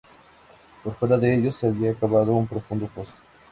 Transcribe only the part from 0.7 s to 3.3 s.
Por fuera de ellos habían cavado un profundo foso.